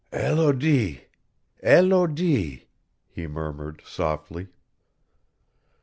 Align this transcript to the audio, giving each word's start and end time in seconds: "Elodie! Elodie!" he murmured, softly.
"Elodie! 0.11 1.05
Elodie!" 1.61 2.67
he 3.07 3.27
murmured, 3.27 3.83
softly. 3.85 4.47